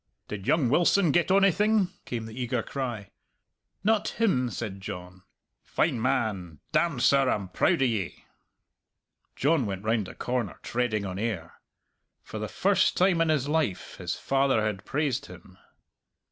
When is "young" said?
0.47-0.67